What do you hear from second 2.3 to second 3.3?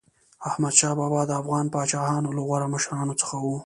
له غوره مشرانو